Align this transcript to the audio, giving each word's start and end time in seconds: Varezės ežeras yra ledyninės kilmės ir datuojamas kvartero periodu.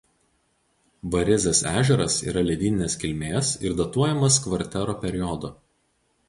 Varezės 1.15 1.61
ežeras 1.71 2.15
yra 2.31 2.43
ledyninės 2.47 2.95
kilmės 3.05 3.53
ir 3.69 3.77
datuojamas 3.83 4.41
kvartero 4.47 4.97
periodu. 5.05 5.55